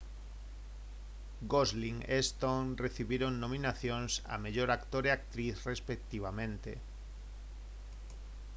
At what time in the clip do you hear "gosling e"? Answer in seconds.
1.51-2.17